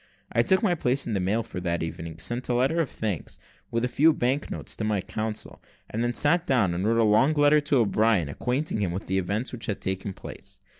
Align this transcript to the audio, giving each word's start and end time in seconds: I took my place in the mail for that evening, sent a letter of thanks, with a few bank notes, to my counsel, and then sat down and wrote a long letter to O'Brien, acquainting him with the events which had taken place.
I 0.31 0.41
took 0.41 0.63
my 0.63 0.73
place 0.73 1.05
in 1.05 1.13
the 1.13 1.19
mail 1.19 1.43
for 1.43 1.59
that 1.59 1.83
evening, 1.83 2.17
sent 2.17 2.49
a 2.49 2.55
letter 2.55 2.81
of 2.81 2.89
thanks, 2.89 3.37
with 3.69 3.85
a 3.85 3.87
few 3.87 4.13
bank 4.13 4.49
notes, 4.49 4.75
to 4.77 4.83
my 4.83 4.99
counsel, 4.99 5.61
and 5.91 6.03
then 6.03 6.15
sat 6.15 6.47
down 6.47 6.73
and 6.73 6.87
wrote 6.87 6.97
a 6.97 7.03
long 7.07 7.35
letter 7.35 7.61
to 7.61 7.77
O'Brien, 7.77 8.27
acquainting 8.27 8.81
him 8.81 8.93
with 8.93 9.05
the 9.05 9.19
events 9.19 9.51
which 9.51 9.67
had 9.67 9.79
taken 9.79 10.11
place. 10.13 10.59